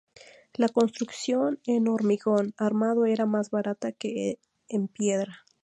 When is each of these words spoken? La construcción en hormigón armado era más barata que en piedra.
La 0.55 0.67
construcción 0.67 1.59
en 1.67 1.87
hormigón 1.87 2.55
armado 2.57 3.05
era 3.05 3.27
más 3.27 3.51
barata 3.51 3.91
que 3.91 4.39
en 4.67 4.87
piedra. 4.87 5.45